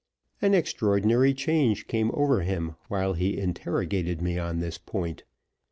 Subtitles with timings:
[0.41, 5.21] An extraordinary change came over him while he interrogated me on this point.